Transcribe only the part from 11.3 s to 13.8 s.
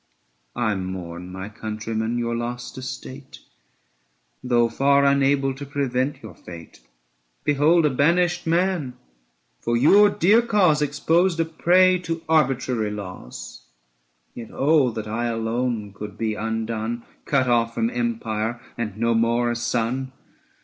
a prey to arbitrary laws!